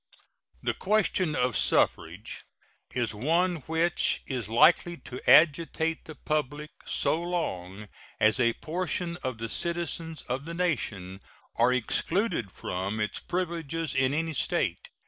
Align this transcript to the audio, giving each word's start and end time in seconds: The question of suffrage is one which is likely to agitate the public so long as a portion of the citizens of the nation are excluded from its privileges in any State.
The 0.63 0.73
question 0.73 1.35
of 1.35 1.55
suffrage 1.55 2.43
is 2.89 3.13
one 3.13 3.57
which 3.67 4.23
is 4.25 4.49
likely 4.49 4.97
to 4.97 5.21
agitate 5.29 6.05
the 6.05 6.15
public 6.15 6.71
so 6.85 7.21
long 7.21 7.87
as 8.19 8.39
a 8.39 8.53
portion 8.53 9.17
of 9.17 9.37
the 9.37 9.47
citizens 9.47 10.23
of 10.23 10.45
the 10.45 10.55
nation 10.55 11.21
are 11.55 11.71
excluded 11.71 12.51
from 12.51 12.99
its 12.99 13.19
privileges 13.19 13.93
in 13.93 14.11
any 14.11 14.33
State. 14.33 14.89